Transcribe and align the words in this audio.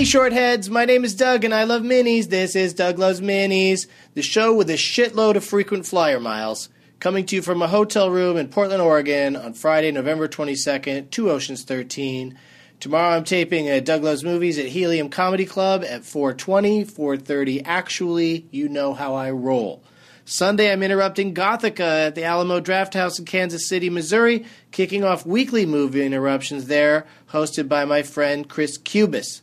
Hey, 0.00 0.06
shortheads, 0.06 0.70
my 0.70 0.86
name 0.86 1.04
is 1.04 1.14
Doug 1.14 1.44
and 1.44 1.52
I 1.52 1.64
love 1.64 1.82
minis. 1.82 2.30
This 2.30 2.56
is 2.56 2.72
Doug 2.72 2.98
Loves 2.98 3.20
Minis, 3.20 3.86
the 4.14 4.22
show 4.22 4.54
with 4.54 4.70
a 4.70 4.78
shitload 4.78 5.36
of 5.36 5.44
frequent 5.44 5.84
flyer 5.84 6.18
miles. 6.18 6.70
Coming 7.00 7.26
to 7.26 7.36
you 7.36 7.42
from 7.42 7.60
a 7.60 7.68
hotel 7.68 8.10
room 8.10 8.38
in 8.38 8.48
Portland, 8.48 8.80
Oregon 8.80 9.36
on 9.36 9.52
Friday, 9.52 9.92
November 9.92 10.26
22nd, 10.26 11.10
Two 11.10 11.30
Oceans 11.30 11.64
13. 11.64 12.38
Tomorrow 12.80 13.14
I'm 13.14 13.24
taping 13.24 13.68
a 13.68 13.82
Doug 13.82 14.02
Loves 14.02 14.24
Movies 14.24 14.58
at 14.58 14.68
Helium 14.68 15.10
Comedy 15.10 15.44
Club 15.44 15.84
at 15.86 16.02
420, 16.06 16.84
430. 16.84 17.62
Actually, 17.66 18.46
you 18.50 18.70
know 18.70 18.94
how 18.94 19.14
I 19.14 19.30
roll. 19.30 19.82
Sunday, 20.24 20.72
I'm 20.72 20.82
interrupting 20.82 21.34
Gothika 21.34 22.06
at 22.06 22.14
the 22.14 22.24
Alamo 22.24 22.60
Drafthouse 22.60 23.18
in 23.18 23.26
Kansas 23.26 23.68
City, 23.68 23.90
Missouri, 23.90 24.46
kicking 24.70 25.04
off 25.04 25.26
weekly 25.26 25.66
movie 25.66 26.06
interruptions 26.06 26.68
there, 26.68 27.06
hosted 27.32 27.68
by 27.68 27.84
my 27.84 28.02
friend 28.02 28.48
Chris 28.48 28.78
Cubis. 28.78 29.42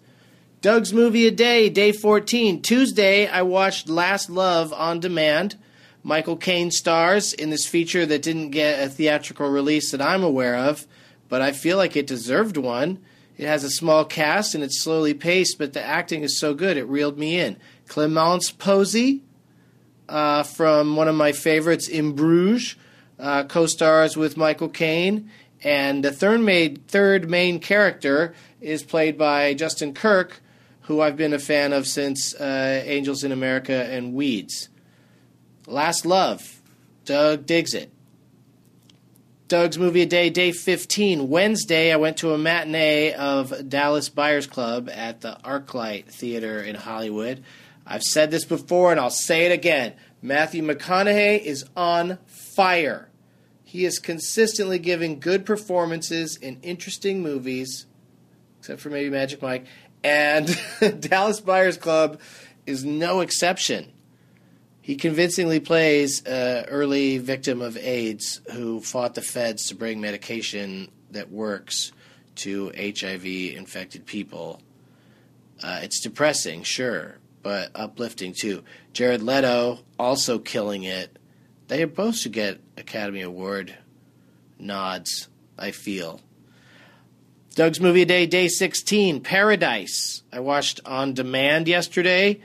Doug's 0.68 0.92
Movie 0.92 1.26
a 1.28 1.32
Day, 1.32 1.70
Day 1.70 1.94
14. 1.94 2.62
Tuesday, 2.62 3.26
I 3.26 3.44
watched 3.44 3.88
Last 3.88 4.30
Love 4.30 4.74
on 4.74 5.00
demand. 5.00 5.56
Michael 6.04 6.36
Caine 6.36 6.72
stars 6.72 7.32
in 7.32 7.52
this 7.52 7.66
feature 7.66 8.06
that 8.06 8.22
didn't 8.22 8.50
get 8.50 8.84
a 8.84 8.90
theatrical 8.90 9.48
release 9.50 9.92
that 9.92 10.02
I'm 10.02 10.26
aware 10.26 10.58
of, 10.58 10.86
but 11.30 11.42
I 11.42 11.54
feel 11.54 11.78
like 11.78 11.96
it 11.96 12.06
deserved 12.06 12.58
one. 12.58 13.00
It 13.38 13.48
has 13.48 13.64
a 13.64 13.70
small 13.70 14.04
cast 14.04 14.56
and 14.56 14.62
it's 14.62 14.84
slowly 14.84 15.14
paced, 15.14 15.58
but 15.58 15.72
the 15.72 15.82
acting 15.82 16.24
is 16.24 16.38
so 16.38 16.54
good 16.54 16.76
it 16.76 16.84
reeled 16.84 17.18
me 17.18 17.40
in. 17.40 17.56
Clémence 17.88 18.54
Poésy, 18.54 19.22
uh, 20.10 20.44
from 20.44 20.98
one 20.98 21.08
of 21.08 21.16
my 21.16 21.32
favorites, 21.32 21.88
In 21.88 22.12
Bruges, 22.12 22.76
uh, 23.18 23.46
co-stars 23.46 24.18
with 24.18 24.36
Michael 24.36 24.68
Caine, 24.68 25.32
and 25.64 26.04
the 26.04 26.12
third 26.12 26.42
main, 26.42 26.76
third 26.90 27.30
main 27.30 27.62
character 27.62 28.36
is 28.60 28.84
played 28.84 29.18
by 29.18 29.54
Justin 29.54 29.94
Kirk, 29.94 30.42
who 30.88 31.02
I've 31.02 31.18
been 31.18 31.34
a 31.34 31.40
fan 31.40 31.74
of 31.74 31.86
since 31.86 32.34
uh, 32.34 32.82
Angels 32.86 33.26
in 33.26 33.34
America 33.34 33.86
and 33.92 34.14
Weeds. 34.14 34.70
Last 35.66 36.06
Love, 36.06 36.62
Doug 37.04 37.46
digs 37.46 37.74
it. 37.74 37.92
Doug's 39.50 39.78
Movie 39.78 40.04
a 40.04 40.06
Day, 40.06 40.30
day 40.30 40.54
15. 40.54 41.30
Wednesday, 41.30 41.92
I 41.92 41.98
went 41.98 42.18
to 42.18 42.34
a 42.34 42.38
matinee 42.38 43.14
of 43.14 43.70
Dallas 43.70 44.08
Buyers 44.08 44.48
Club 44.48 44.90
at 44.90 45.20
the 45.20 45.38
Arclight 45.44 46.06
Theater 46.06 46.62
in 46.62 46.76
Hollywood. 46.76 47.44
I've 47.86 48.04
said 48.04 48.32
this 48.32 48.46
before 48.46 48.92
and 48.92 49.00
I'll 49.00 49.10
say 49.10 49.46
it 49.46 49.52
again. 49.52 49.94
Matthew 50.22 50.64
McConaughey 50.64 51.42
is 51.42 51.66
on 51.76 52.18
fire. 52.26 53.10
He 53.66 53.84
is 53.84 54.00
consistently 54.00 54.80
giving 54.80 55.20
good 55.20 55.46
performances 55.46 56.38
in 56.38 56.60
interesting 56.62 57.22
movies, 57.22 57.86
except 58.60 58.80
for 58.80 58.90
maybe 58.90 59.10
Magic 59.10 59.42
Mike, 59.42 59.66
and 60.04 60.48
Dallas 61.00 61.40
Buyers 61.40 61.78
Club 61.78 62.20
is 62.66 62.86
no 62.86 63.22
exception. 63.22 63.92
He 64.82 64.96
convincingly 64.96 65.60
plays 65.60 66.24
an 66.24 66.66
early 66.66 67.18
victim 67.18 67.62
of 67.62 67.76
AIDS 67.78 68.40
who 68.54 68.80
fought 68.80 69.16
the 69.16 69.22
feds 69.22 69.68
to 69.68 69.76
bring 69.76 70.00
medication 70.00 70.90
that 71.12 71.32
works 71.32 71.92
to 72.36 72.72
HIV 72.78 73.26
infected 73.26 74.06
people. 74.06 74.62
Uh, 75.62 75.80
it's 75.82 76.00
depressing, 76.00 76.64
sure, 76.64 77.18
but 77.42 77.72
uplifting 77.76 78.34
too. 78.34 78.64
Jared 78.94 79.24
Leto 79.24 79.80
also 80.00 80.40
killing 80.40 80.84
it. 80.84 81.18
They 81.68 81.84
are 81.84 81.88
both 81.88 82.16
should 82.16 82.32
get 82.32 82.62
Academy 82.78 83.22
Award 83.22 83.76
nods, 84.58 85.28
I 85.58 85.72
feel. 85.72 86.22
Doug's 87.58 87.82
Movie 87.82 88.04
a 88.04 88.06
Day, 88.06 88.28
Day 88.28 88.50
16, 88.50 89.22
Paradise. 89.22 90.22
I 90.32 90.42
watched 90.42 90.80
on 90.86 91.16
demand 91.16 91.68
yesterday. 91.68 92.40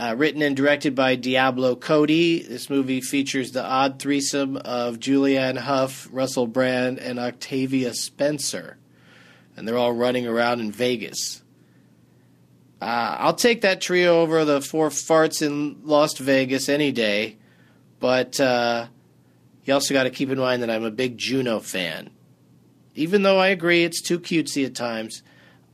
Uh, 0.00 0.16
written 0.18 0.42
and 0.42 0.56
directed 0.56 0.92
by 0.92 1.14
Diablo 1.14 1.76
Cody. 1.76 2.42
This 2.42 2.68
movie 2.68 3.00
features 3.00 3.52
the 3.52 3.64
odd 3.64 4.00
threesome 4.00 4.56
of 4.56 4.98
Julianne 4.98 5.56
Hough, 5.56 6.08
Russell 6.10 6.48
Brand, 6.48 6.98
and 6.98 7.20
Octavia 7.20 7.94
Spencer. 7.94 8.76
And 9.56 9.68
they're 9.68 9.78
all 9.78 9.92
running 9.92 10.26
around 10.26 10.58
in 10.58 10.72
Vegas. 10.72 11.44
Uh, 12.82 13.18
I'll 13.20 13.34
take 13.34 13.60
that 13.60 13.80
trio 13.80 14.20
over 14.20 14.44
the 14.44 14.60
four 14.60 14.88
farts 14.88 15.42
in 15.42 15.82
Las 15.84 16.18
Vegas 16.18 16.68
any 16.68 16.90
day, 16.90 17.36
but 18.00 18.40
uh, 18.40 18.88
you 19.62 19.74
also 19.74 19.94
got 19.94 20.04
to 20.04 20.10
keep 20.10 20.28
in 20.28 20.40
mind 20.40 20.64
that 20.64 20.70
I'm 20.70 20.82
a 20.82 20.90
big 20.90 21.18
Juno 21.18 21.60
fan. 21.60 22.10
Even 22.94 23.22
though 23.22 23.38
I 23.38 23.48
agree 23.48 23.84
it's 23.84 24.02
too 24.02 24.18
cutesy 24.18 24.66
at 24.66 24.74
times, 24.74 25.22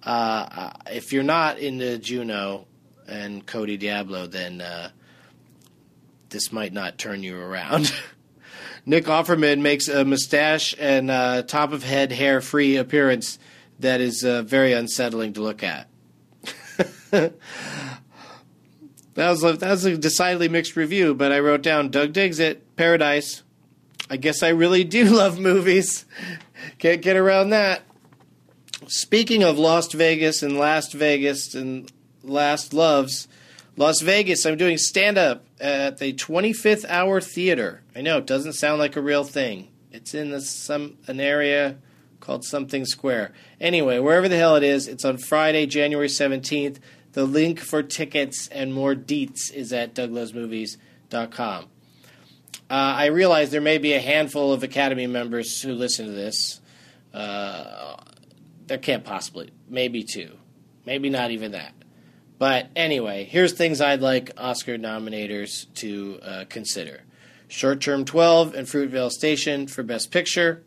uh, 0.02 0.70
if 0.90 1.12
you're 1.12 1.22
not 1.22 1.58
into 1.58 1.98
Juno 1.98 2.66
and 3.08 3.44
Cody 3.44 3.76
Diablo, 3.76 4.26
then 4.26 4.60
uh, 4.60 4.90
this 6.28 6.52
might 6.52 6.72
not 6.72 6.98
turn 6.98 7.22
you 7.22 7.38
around. 7.38 7.92
Nick 8.86 9.06
Offerman 9.06 9.62
makes 9.62 9.88
a 9.88 10.04
mustache 10.04 10.74
and 10.78 11.10
uh, 11.10 11.42
top 11.42 11.72
of 11.72 11.82
head 11.82 12.12
hair 12.12 12.40
free 12.40 12.76
appearance 12.76 13.38
that 13.80 14.00
is 14.00 14.24
uh, 14.24 14.42
very 14.42 14.72
unsettling 14.72 15.32
to 15.34 15.42
look 15.42 15.62
at. 15.64 15.88
that 17.10 17.32
was 19.14 19.42
a, 19.42 19.54
that 19.54 19.70
was 19.70 19.84
a 19.84 19.98
decidedly 19.98 20.48
mixed 20.48 20.76
review, 20.76 21.14
but 21.14 21.32
I 21.32 21.40
wrote 21.40 21.62
down 21.62 21.90
Doug 21.90 22.12
digs 22.12 22.38
it, 22.38 22.76
Paradise. 22.76 23.42
I 24.08 24.16
guess 24.16 24.42
I 24.42 24.50
really 24.50 24.84
do 24.84 25.04
love 25.16 25.38
movies. 25.38 26.04
Can't 26.78 27.02
get 27.02 27.16
around 27.16 27.50
that. 27.50 27.82
Speaking 28.88 29.42
of 29.42 29.58
Las 29.58 29.92
Vegas 29.92 30.42
and 30.42 30.56
Last 30.56 30.92
Vegas 30.92 31.54
and 31.54 31.90
Last 32.22 32.72
Loves, 32.72 33.26
Las 33.76 34.00
Vegas, 34.00 34.46
I'm 34.46 34.56
doing 34.56 34.78
stand 34.78 35.18
up 35.18 35.44
at 35.60 35.98
the 35.98 36.12
25th 36.12 36.84
Hour 36.88 37.20
Theater. 37.20 37.82
I 37.94 38.02
know 38.02 38.18
it 38.18 38.26
doesn't 38.26 38.52
sound 38.52 38.78
like 38.78 38.96
a 38.96 39.00
real 39.00 39.24
thing. 39.24 39.68
It's 39.90 40.14
in 40.14 40.30
the, 40.30 40.40
some 40.40 40.98
an 41.06 41.20
area 41.20 41.78
called 42.20 42.44
something 42.44 42.84
square. 42.84 43.32
Anyway, 43.60 43.98
wherever 43.98 44.28
the 44.28 44.36
hell 44.36 44.56
it 44.56 44.62
is, 44.62 44.88
it's 44.88 45.04
on 45.04 45.18
Friday, 45.18 45.66
January 45.66 46.08
17th. 46.08 46.78
The 47.12 47.24
link 47.24 47.60
for 47.60 47.82
tickets 47.82 48.48
and 48.48 48.74
more 48.74 48.94
deets 48.94 49.52
is 49.52 49.72
at 49.72 49.94
douglovesmovies.com. 49.94 51.66
Uh, 52.68 52.74
I 52.74 53.06
realize 53.06 53.50
there 53.50 53.60
may 53.60 53.78
be 53.78 53.92
a 53.92 54.00
handful 54.00 54.52
of 54.52 54.62
Academy 54.62 55.06
members 55.06 55.62
who 55.62 55.72
listen 55.72 56.06
to 56.06 56.12
this. 56.12 56.60
Uh, 57.14 57.96
there 58.66 58.78
can't 58.78 59.04
possibly, 59.04 59.50
maybe 59.68 60.02
two, 60.02 60.36
maybe 60.84 61.08
not 61.08 61.30
even 61.30 61.52
that. 61.52 61.72
But 62.38 62.68
anyway, 62.74 63.24
here's 63.24 63.52
things 63.52 63.80
I'd 63.80 64.00
like 64.00 64.32
Oscar 64.36 64.76
nominators 64.76 65.72
to 65.74 66.18
uh, 66.22 66.44
consider 66.48 67.02
Short 67.48 67.80
Term 67.80 68.04
12 68.04 68.54
and 68.54 68.66
Fruitvale 68.66 69.10
Station 69.10 69.68
for 69.68 69.82
Best 69.82 70.10
Picture. 70.10 70.64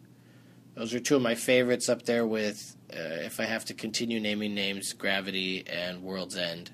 Those 0.75 0.93
are 0.93 0.99
two 0.99 1.17
of 1.17 1.21
my 1.21 1.35
favorites 1.35 1.89
up 1.89 2.03
there 2.03 2.25
with, 2.25 2.77
uh, 2.91 3.25
if 3.25 3.41
I 3.41 3.43
have 3.43 3.65
to 3.65 3.73
continue 3.73 4.19
naming 4.21 4.55
names, 4.55 4.93
Gravity 4.93 5.65
and 5.67 6.01
World's 6.01 6.37
End. 6.37 6.71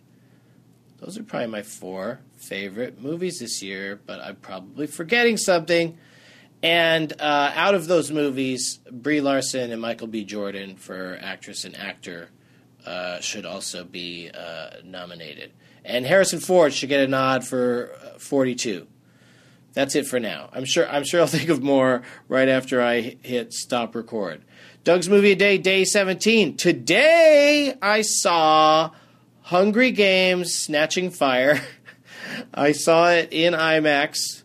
Those 0.97 1.17
are 1.17 1.23
probably 1.23 1.47
my 1.47 1.61
four 1.61 2.21
favorite 2.37 3.01
movies 3.01 3.39
this 3.39 3.61
year, 3.61 3.99
but 4.05 4.21
I'm 4.21 4.37
probably 4.37 4.87
forgetting 4.87 5.37
something. 5.37 5.97
And 6.63 7.13
uh, 7.19 7.51
out 7.53 7.75
of 7.75 7.87
those 7.87 8.11
movies, 8.11 8.79
Brie 8.89 9.21
Larson 9.21 9.71
and 9.71 9.81
Michael 9.81 10.07
B. 10.07 10.23
Jordan 10.23 10.77
for 10.77 11.19
actress 11.21 11.65
and 11.65 11.75
actor 11.75 12.29
uh, 12.85 13.19
should 13.19 13.45
also 13.45 13.83
be 13.83 14.31
uh, 14.33 14.77
nominated. 14.83 15.51
And 15.83 16.05
Harrison 16.05 16.39
Ford 16.39 16.73
should 16.73 16.89
get 16.89 17.01
a 17.01 17.07
nod 17.07 17.45
for 17.45 17.91
uh, 18.03 18.17
42. 18.17 18.87
That's 19.73 19.95
it 19.95 20.07
for 20.07 20.19
now. 20.19 20.49
I'm 20.53 20.65
sure. 20.65 20.87
I'm 20.89 21.03
sure 21.03 21.21
I'll 21.21 21.27
think 21.27 21.49
of 21.49 21.61
more 21.61 22.01
right 22.27 22.47
after 22.47 22.81
I 22.81 23.01
hit 23.01 23.53
stop 23.53 23.93
record. 23.93 24.43
Doug's 24.83 25.09
movie 25.09 25.31
a 25.31 25.35
day, 25.35 25.57
day 25.57 25.83
17. 25.83 26.57
Today 26.57 27.75
I 27.81 28.01
saw 28.01 28.91
Hungry 29.45 29.91
Games 29.91 30.55
Snatching 30.55 31.11
Fire. 31.11 31.61
I 32.53 32.71
saw 32.71 33.11
it 33.11 33.29
in 33.31 33.53
IMAX. 33.53 34.41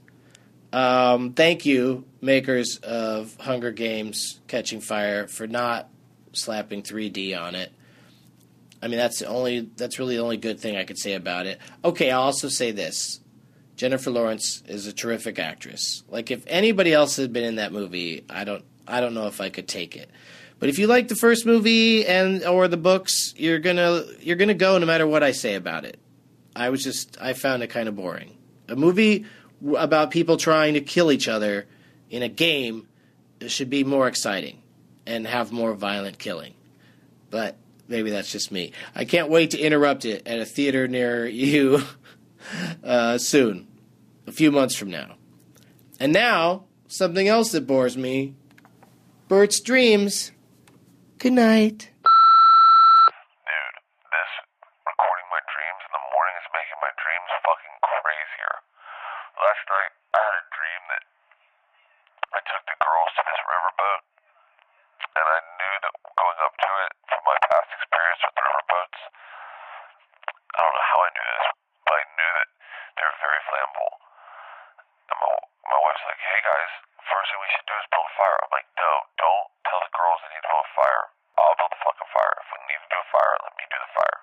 Um, 0.74 1.32
thank 1.32 1.64
you, 1.64 2.04
makers 2.20 2.76
of 2.82 3.34
Hunger 3.40 3.72
Games 3.72 4.40
Catching 4.46 4.82
Fire, 4.82 5.26
for 5.26 5.46
not 5.46 5.88
slapping 6.34 6.82
3D 6.82 7.34
on 7.34 7.54
it. 7.54 7.72
I 8.82 8.88
mean, 8.88 8.98
that's 8.98 9.20
the 9.20 9.26
only 9.26 9.70
that's 9.74 9.98
really 9.98 10.16
the 10.16 10.22
only 10.22 10.36
good 10.36 10.60
thing 10.60 10.76
I 10.76 10.84
could 10.84 10.98
say 10.98 11.14
about 11.14 11.46
it. 11.46 11.58
Okay, 11.82 12.10
I'll 12.10 12.24
also 12.24 12.50
say 12.50 12.70
this: 12.70 13.20
Jennifer 13.76 14.10
Lawrence 14.10 14.62
is 14.66 14.86
a 14.86 14.92
terrific 14.92 15.38
actress. 15.38 16.04
Like, 16.10 16.30
if 16.30 16.44
anybody 16.46 16.92
else 16.92 17.16
had 17.16 17.32
been 17.32 17.44
in 17.44 17.56
that 17.56 17.72
movie, 17.72 18.26
I 18.28 18.44
don't 18.44 18.64
I 18.86 19.00
don't 19.00 19.14
know 19.14 19.28
if 19.28 19.40
I 19.40 19.48
could 19.48 19.66
take 19.66 19.96
it. 19.96 20.10
But 20.60 20.68
if 20.68 20.78
you 20.78 20.86
like 20.86 21.08
the 21.08 21.16
first 21.16 21.46
movie 21.46 22.06
and 22.06 22.44
or 22.44 22.68
the 22.68 22.76
books, 22.76 23.34
you're 23.36 23.58
gonna 23.58 24.04
you're 24.20 24.36
gonna 24.36 24.54
go 24.54 24.78
no 24.78 24.86
matter 24.86 25.06
what 25.06 25.22
I 25.22 25.32
say 25.32 25.54
about 25.54 25.84
it. 25.84 25.98
I 26.54 26.68
was 26.68 26.84
just 26.84 27.16
I 27.20 27.32
found 27.32 27.62
it 27.62 27.68
kind 27.68 27.88
of 27.88 27.96
boring. 27.96 28.36
A 28.68 28.76
movie 28.76 29.24
about 29.76 30.10
people 30.10 30.36
trying 30.36 30.74
to 30.74 30.80
kill 30.80 31.10
each 31.10 31.28
other 31.28 31.66
in 32.10 32.22
a 32.22 32.28
game 32.28 32.86
should 33.46 33.70
be 33.70 33.84
more 33.84 34.06
exciting 34.06 34.62
and 35.06 35.26
have 35.26 35.50
more 35.50 35.74
violent 35.74 36.18
killing. 36.18 36.54
But 37.30 37.56
maybe 37.88 38.10
that's 38.10 38.30
just 38.30 38.52
me. 38.52 38.72
I 38.94 39.06
can't 39.06 39.30
wait 39.30 39.52
to 39.52 39.58
interrupt 39.58 40.04
it 40.04 40.26
at 40.26 40.38
a 40.40 40.44
theater 40.44 40.86
near 40.88 41.26
you 41.26 41.82
uh, 42.84 43.16
soon, 43.16 43.66
a 44.26 44.32
few 44.32 44.52
months 44.52 44.76
from 44.76 44.90
now. 44.90 45.16
And 45.98 46.12
now, 46.12 46.64
something 46.86 47.28
else 47.28 47.52
that 47.52 47.66
bores 47.66 47.96
me 47.96 48.34
Bert's 49.28 49.60
dreams. 49.60 50.32
Good 51.20 51.36
night. 51.36 51.84
Dude, 51.84 53.76
this 54.08 54.32
recording 54.88 55.28
my 55.28 55.44
dreams 55.52 55.82
in 55.84 55.92
the 55.92 56.04
morning 56.16 56.34
is 56.40 56.48
making 56.48 56.80
my 56.80 56.88
dreams 56.96 57.28
fucking 57.44 57.76
crazier. 57.84 58.54
Last 59.36 59.60
night, 59.68 59.92
I 60.16 60.20
had 60.24 60.36
a 60.40 60.48
dream 60.48 60.82
that 60.96 61.04
I 62.32 62.40
took 62.40 62.64
the 62.64 62.72
girls 62.80 63.12
to 63.20 63.22
this 63.28 63.36
riverboat, 63.36 64.00
and 65.12 65.26
I 65.28 65.40
knew 65.60 65.74
that 65.84 65.92
going 66.16 66.40
up 66.40 66.56
to 66.56 66.70
it 66.88 66.92
from 67.12 67.20
my 67.28 67.36
past 67.52 67.68
experience 67.68 68.24
with 68.24 68.40
riverboats, 68.40 69.00
I 70.56 70.58
don't 70.64 70.72
know 70.72 70.88
how 70.88 71.04
I 71.04 71.10
knew 71.20 71.28
this, 71.36 71.46
but 71.84 72.00
I 72.00 72.04
knew 72.16 72.32
that 72.32 72.48
they're 72.96 73.18
very 73.20 73.40
flammable. 73.44 73.92
And 75.12 75.20
my, 75.20 75.36
my 75.68 75.78
wife's 75.84 76.06
like, 76.08 76.22
hey 76.24 76.40
guys, 76.48 76.72
first 77.12 77.28
thing 77.28 77.44
we 77.44 77.50
should 77.52 77.68
do 77.68 77.76
is 77.76 77.86
build 77.92 78.08
a 78.08 78.14
fire. 78.16 78.38
I'm 78.40 78.52
like, 78.54 78.68
no, 78.78 78.92
don't 79.20 79.48
tell 79.66 79.80
the 79.82 79.90
girls 79.90 80.18
they 80.22 80.30
need 80.30 80.44
to 80.46 80.50
build 80.50 80.62
a 80.62 80.74
fire. 80.78 81.04
I'll 81.40 81.56
build 81.58 81.72
the 81.74 81.82
fucking 81.82 82.10
fire. 82.14 82.34
If 82.38 82.48
we 82.54 82.58
need 82.70 82.80
to 82.84 82.90
do 82.92 82.98
a 83.00 83.08
fire, 83.10 83.34
let 83.42 83.54
me 83.58 83.64
do 83.66 83.78
the 83.80 83.92
fire. 83.96 84.18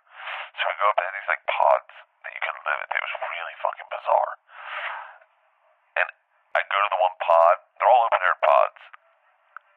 So 0.55 0.61
we 0.69 0.73
go 0.77 0.85
up, 0.87 0.95
they 0.95 1.07
had 1.07 1.15
these 1.17 1.31
like 1.31 1.43
pods 1.49 1.93
that 2.23 2.31
you 2.31 2.41
could 2.45 2.57
live 2.63 2.79
in. 2.79 2.87
It 2.93 3.03
was 3.03 3.15
really 3.27 3.55
fucking 3.59 3.89
bizarre. 3.91 4.33
And 5.97 6.07
I 6.55 6.61
go 6.63 6.77
to 6.77 6.89
the 6.93 7.01
one 7.01 7.15
pod, 7.27 7.55
they're 7.75 7.91
all 7.91 8.07
open 8.07 8.23
air 8.23 8.39
pods. 8.39 8.79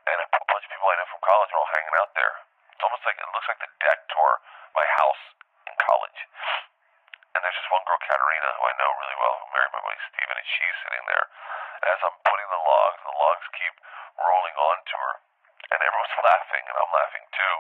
And 0.07 0.19
a 0.23 0.41
bunch 0.47 0.63
of 0.63 0.71
people 0.71 0.87
I 0.87 0.97
know 1.03 1.11
from 1.11 1.23
college 1.27 1.51
are 1.51 1.59
all 1.59 1.73
hanging 1.75 1.97
out 1.99 2.15
there. 2.15 2.35
It's 2.71 2.85
almost 2.87 3.03
like, 3.03 3.19
it 3.19 3.27
looks 3.35 3.49
like 3.51 3.61
the 3.61 3.73
deck 3.83 3.99
to 4.07 4.17
our, 4.17 4.37
my 4.79 4.87
house 5.03 5.23
in 5.67 5.75
college. 5.83 6.21
And 7.35 7.39
there's 7.43 7.59
this 7.59 7.71
one 7.71 7.83
girl, 7.87 8.01
Katerina, 8.07 8.51
who 8.59 8.65
I 8.67 8.75
know 8.79 8.91
really 8.91 9.19
well, 9.19 9.35
who 9.39 9.47
married 9.55 9.75
my 9.75 9.83
buddy 9.83 10.03
Steven, 10.11 10.35
and 10.39 10.49
she's 10.51 10.77
sitting 10.83 11.05
there. 11.11 11.27
And 11.83 11.89
as 11.91 12.01
I'm 12.07 12.19
putting 12.27 12.49
the 12.51 12.63
logs, 12.63 13.01
the 13.07 13.15
logs 13.19 13.47
keep 13.55 13.75
rolling 14.19 14.57
onto 14.57 14.97
her. 14.99 15.15
And 15.71 15.79
everyone's 15.79 16.19
laughing, 16.31 16.65
and 16.67 16.77
I'm 16.79 16.93
laughing 16.95 17.27
too. 17.35 17.55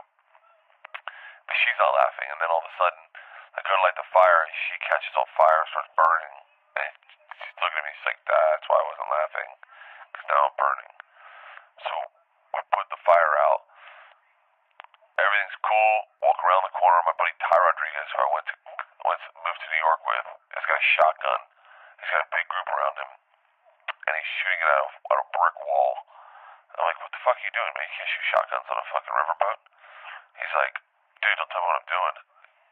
But 1.47 1.57
she's 1.59 1.79
not 1.79 1.95
laughing. 1.99 2.29
And 2.31 2.39
then 2.43 2.51
all 2.51 2.63
of 2.63 2.71
a 2.71 2.75
sudden, 2.79 3.03
I 3.55 3.59
go 3.63 3.75
to 3.75 3.83
light 3.83 3.99
the 3.99 4.11
fire, 4.11 4.41
and 4.47 4.53
she 4.55 4.75
catches 4.87 5.15
on 5.19 5.27
fire 5.39 5.59
and 5.63 5.71
starts 5.71 5.93
burning. 5.95 6.35
And 6.79 6.93
she's 7.39 7.59
looking 7.59 7.79
at 7.79 7.85
me, 7.87 7.93
she's 7.95 8.09
like, 8.11 8.23
that's 8.27 8.67
why 8.71 8.79
I 8.79 8.87
wasn't 8.91 9.11
laughing, 9.11 9.51
because 10.11 10.27
now 10.31 10.41
I'm 10.51 10.57
burning. 10.59 10.93
So 11.83 11.93
we 12.55 12.61
put 12.75 12.87
the 12.91 13.01
fire 13.03 13.35
out. 13.47 13.63
Everything's 15.19 15.59
cool. 15.70 15.94
Walk 16.26 16.38
around 16.43 16.62
the 16.67 16.75
corner. 16.75 16.99
My 17.06 17.14
buddy 17.14 17.34
Ty 17.38 17.55
Rodriguez, 17.55 18.08
who 18.11 18.19
I 18.19 18.28
went 18.34 18.46
to, 18.50 18.55
went 19.06 19.20
to 19.22 19.31
move 19.38 19.58
to 19.62 19.69
New 19.70 19.82
York 19.87 20.02
with, 20.02 20.26
has 20.58 20.64
got 20.67 20.78
a 20.82 20.87
shotgun. 20.99 21.40
He's 22.02 22.11
got 22.11 22.26
a 22.26 22.31
big 22.34 22.46
group 22.50 22.69
around 22.75 22.94
him, 22.99 23.11
and 23.14 24.12
he's 24.19 24.31
shooting 24.40 24.61
it 24.61 24.70
out 24.75 24.82
of, 24.88 24.93
out 25.14 25.19
of 25.22 25.26
a 25.31 25.31
brick 25.31 25.56
wall. 25.62 25.94
I'm 26.75 26.84
like, 26.90 26.99
what 26.99 27.12
the 27.12 27.22
fuck 27.22 27.37
are 27.38 27.44
you 27.44 27.55
doing, 27.55 27.70
man? 27.76 27.87
You 27.87 27.94
can't 27.94 28.11
shoot 28.11 28.26
shotguns 28.34 28.67
on 28.67 28.78
a 28.82 28.87
fucking 28.88 29.14
riverboat. 29.14 29.58
He's 30.40 30.55
like, 30.58 30.75
dude, 31.22 31.37
don't 31.38 31.50
tell 31.55 31.62
me 31.62 31.69
what 31.70 31.78
I'm 31.84 31.90
doing. 31.93 32.17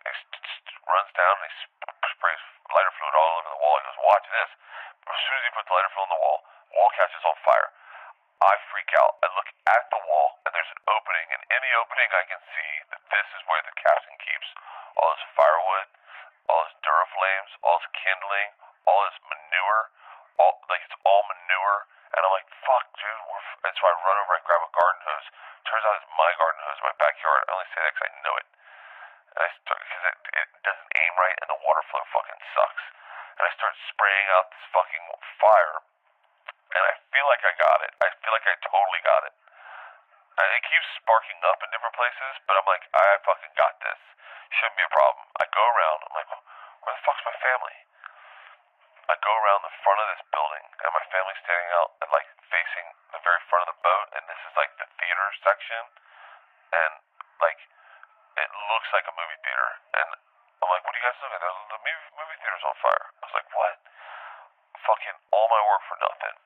He 0.09 0.81
runs 0.89 1.11
down 1.13 1.35
and 1.39 1.45
he 1.45 1.53
sp- 1.61 2.03
sprays 2.19 2.43
lighter 2.73 2.95
fluid 2.97 3.15
all 3.15 3.31
over 3.37 3.51
the 3.53 3.61
wall. 3.61 3.75
He 3.79 3.85
goes, 3.85 4.01
watch 4.09 4.27
this. 4.33 4.51
As 5.07 5.21
soon 5.29 5.37
as 5.39 5.45
he 5.45 5.51
puts 5.53 5.69
the 5.69 5.75
lighter 5.77 5.93
fluid 5.93 6.09
on 6.09 6.15
the 6.17 6.23
wall, 6.25 6.39
wall 6.73 6.91
catches 6.97 7.23
on 7.29 7.37
fire. 7.45 7.69
I 8.39 8.55
freak 8.71 8.91
out. 8.95 9.19
I 9.23 9.27
look 9.35 9.51
at 9.67 9.83
the 9.91 9.99
wall, 10.07 10.39
and 10.47 10.55
there's 10.55 10.71
an 10.71 10.83
opening, 10.87 11.27
and 11.35 11.43
in 11.51 11.61
the 11.63 11.75
opening, 11.83 12.11
I 12.15 12.25
can 12.31 12.39
see 12.55 12.71
that 12.95 13.03
this 13.11 13.29
is 13.35 13.43
where 13.51 13.63
the 13.67 13.75
captain 13.83 14.15
keeps 14.23 14.49
all 14.95 15.11
his 15.19 15.27
firewood, 15.35 15.89
all 16.47 16.63
his 16.71 16.75
Duraflames, 16.87 17.53
all 17.67 17.83
his 17.83 17.91
kindling, 17.99 18.49
all 18.87 19.01
his 19.11 19.19
manure, 19.27 19.91
all 20.39 20.55
like 20.71 20.87
it's 20.87 20.95
all 21.03 21.27
manure. 21.27 21.91
And 22.15 22.23
I'm 22.23 22.33
like, 22.33 22.49
fuck, 22.63 22.87
dude. 22.95 23.23
We're 23.27 23.43
f-. 23.43 23.59
And 23.69 23.75
so 23.75 23.83
I 23.85 23.93
run 24.07 24.17
over, 24.23 24.33
I 24.39 24.43
grab 24.47 24.63
a 24.65 24.71
garden 24.71 25.03
hose. 25.03 25.29
Turns 25.67 25.85
out 25.85 25.99
it's 25.99 26.09
my 26.15 26.31
garden 26.39 26.63
hose 26.63 26.79
in 26.79 26.87
my 26.89 26.97
backyard. 27.03 27.43
I 27.43 27.53
only 27.53 27.69
say 27.75 27.81
that 27.85 27.93
'cause 27.99 28.07
I 28.07 28.13
know 28.23 28.35
it. 28.39 28.49
And 29.35 29.41
I 29.45 29.49
start 29.61 29.79
because 29.83 30.05
it, 30.09 30.19
it 30.41 30.49
doesn't 30.63 30.93
aim 30.95 31.13
right, 31.19 31.37
and 31.43 31.49
the 31.53 31.61
water 31.67 31.83
flow 31.91 32.05
fucking 32.15 32.41
sucks. 32.55 32.85
And 33.39 33.43
I 33.45 33.51
start 33.59 33.75
spraying 33.93 34.29
out 34.39 34.47
this 34.51 34.67
fucking 34.73 35.05
fire, 35.43 35.79
and 36.75 36.83
I 36.85 36.95
feel 37.13 37.27
like 37.29 37.43
I 37.45 37.53
got 37.57 37.79
it. 37.85 37.93
I 38.03 38.09
feel 38.21 38.33
like 38.33 38.47
I 38.47 38.57
totally 38.65 39.03
got 39.05 39.23
it. 39.29 39.35
And 40.39 40.49
it 40.55 40.63
keeps 40.69 40.89
sparking 41.03 41.41
up 41.51 41.59
in 41.67 41.69
different 41.75 41.97
places, 41.99 42.33
but 42.47 42.55
I'm 42.55 42.69
like, 42.69 42.85
I 42.95 43.19
fucking 43.27 43.55
got 43.59 43.75
this. 43.83 44.01
Shouldn't 44.55 44.79
be 44.79 44.87
a 44.87 44.93
problem. 44.95 45.27
I 45.43 45.45
go 45.51 45.65
around. 45.67 45.99
I'm 46.07 46.15
like, 46.15 46.31
where 46.31 46.95
the 46.95 47.03
fuck's 47.03 47.25
my 47.27 47.37
family? 47.43 47.77
I 49.09 49.17
go 49.25 49.33
around 49.33 49.65
the 49.65 49.73
front 49.81 49.99
of 50.05 50.09
this 50.13 50.23
building, 50.29 50.65
and 50.85 50.91
my 50.93 51.05
family's 51.09 51.41
standing 51.41 51.71
out 51.81 51.97
and 52.05 52.09
like 52.13 52.29
facing 52.53 52.87
the 53.17 53.21
very 53.25 53.41
front 53.49 53.65
of 53.65 53.73
the 53.73 53.81
boat, 53.81 54.07
and 54.15 54.23
this 54.29 54.41
is 54.45 54.53
like 54.53 54.69
the 54.77 54.85
theater 55.01 55.27
section, 55.41 55.83
and 56.77 56.93
like 57.41 57.57
it 58.37 58.51
looks 58.69 58.89
like 58.93 59.09
a 59.09 59.15
movie 59.17 59.41
theater. 59.41 59.71
And 59.97 60.09
I'm 60.61 60.69
like, 60.69 60.85
what 60.85 60.93
are 60.93 61.01
you 61.01 61.07
guys 61.09 61.19
looking 61.25 61.41
at? 61.41 61.57
The 61.73 61.81
movie, 61.81 62.09
movie 62.21 62.37
theater's 62.37 62.65
on 62.69 62.77
fire. 62.85 63.07
I 63.09 63.23
was 63.25 63.35
like, 63.35 63.49
what? 63.57 63.75
Fucking 64.77 65.17
all 65.33 65.49
my 65.51 65.63
work 65.73 65.83
for 65.89 65.97
nothing. 66.05 66.37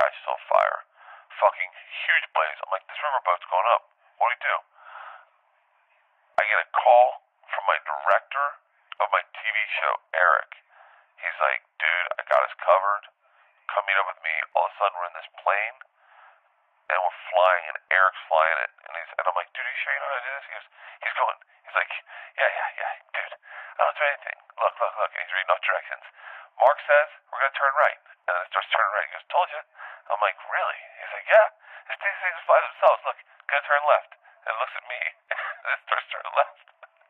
Catches 0.00 0.24
on 0.32 0.40
fire. 0.48 0.80
Fucking 1.28 1.72
huge 1.76 2.26
blaze. 2.32 2.56
I'm 2.64 2.72
like, 2.72 2.88
this 2.88 2.96
riverboat's 3.04 3.44
going 3.52 3.68
up. 3.76 3.84
What 4.16 4.32
do 4.32 4.32
we 4.32 4.40
do? 4.40 4.56
I 6.40 6.42
get 6.48 6.56
a 6.56 6.68
call 6.72 7.20
from 7.52 7.68
my 7.68 7.76
director 7.84 8.46
of 8.96 9.12
my 9.12 9.20
TV 9.36 9.56
show, 9.76 9.92
Eric. 10.16 10.56
He's 11.20 11.36
like, 11.36 11.60
dude, 11.76 12.08
I 12.16 12.24
got 12.32 12.40
us 12.48 12.56
covered. 12.64 13.12
Come 13.76 13.84
meet 13.84 14.00
up 14.00 14.08
with 14.08 14.24
me. 14.24 14.32
All 14.56 14.64
of 14.64 14.72
a 14.72 14.76
sudden, 14.80 14.96
we're 14.96 15.04
in 15.12 15.16
this 15.20 15.28
plane, 15.36 15.76
and 15.84 16.96
we're 16.96 17.20
flying, 17.28 17.64
and 17.68 17.76
Eric's 17.92 18.24
flying 18.24 18.58
it, 18.64 18.72
and 18.88 18.92
he's, 18.96 19.12
and 19.20 19.24
I'm 19.28 19.36
like, 19.36 19.52
dude, 19.52 19.68
are 19.68 19.68
you 19.68 19.80
sure 19.84 19.92
you 19.92 20.00
know 20.00 20.08
how 20.08 20.16
to 20.16 20.24
do 20.24 20.32
this? 20.32 20.46
He 20.48 20.52
goes, 20.56 20.68
he's 21.04 21.16
going. 21.20 21.38
He's 21.68 21.76
like, 21.76 21.92
yeah, 22.40 22.50
yeah, 22.56 22.68
yeah, 22.72 22.92
dude. 23.20 23.34
I 23.36 23.80
don't 23.84 23.96
do 24.00 24.06
anything. 24.08 24.38
Look, 24.64 24.74
look, 24.80 24.94
look, 24.96 25.10
and 25.12 25.20
he's 25.28 25.34
reading 25.36 25.52
off 25.52 25.60
directions. 25.60 26.04
Mark 26.56 26.80
says 26.88 27.08
we're 27.28 27.40
gonna 27.44 27.56
turn 27.60 27.72
right, 27.76 28.00
and 28.00 28.32
then 28.32 28.42
it 28.44 28.48
starts 28.48 28.68
turning 28.72 28.92
right. 28.96 29.06
He 29.08 29.12
goes, 29.12 29.28
told 29.28 29.48
you. 29.52 29.60
I'm 30.10 30.22
like, 30.22 30.38
really? 30.50 30.80
He's 30.98 31.12
like, 31.14 31.28
yeah. 31.30 31.46
This 31.86 31.98
these 32.02 32.18
things 32.22 32.38
fly 32.46 32.58
themselves. 32.62 33.00
Look, 33.06 33.18
gonna 33.50 33.66
turn 33.66 33.82
left, 33.86 34.10
and 34.46 34.52
looks 34.58 34.76
at 34.78 34.86
me, 34.86 35.00
it 35.74 35.80
starts 35.86 36.06
turning 36.10 36.34
left, 36.38 36.58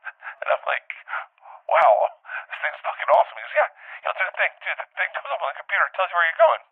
and 0.40 0.48
I'm 0.48 0.64
like, 0.64 0.88
wow, 1.68 1.92
this 2.48 2.58
thing's 2.64 2.80
fucking 2.80 3.10
awesome. 3.12 3.36
He 3.36 3.44
goes, 3.44 3.56
yeah, 3.56 3.70
you 4.00 4.06
know, 4.08 4.16
do 4.16 4.24
the 4.24 4.36
thing, 4.40 4.52
dude. 4.64 4.78
The 4.80 4.88
thing 4.96 5.10
comes 5.16 5.30
up 5.32 5.40
on 5.40 5.48
the 5.52 5.58
computer, 5.60 5.86
tells 5.96 6.08
you 6.12 6.16
where 6.16 6.28
you're 6.28 6.44
going. 6.44 6.62